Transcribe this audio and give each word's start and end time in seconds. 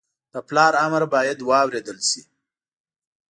د 0.33 0.35
پلار 0.47 0.73
امر 0.85 1.03
باید 1.13 1.39
واورېدل 1.49 1.99
شي 2.09 2.21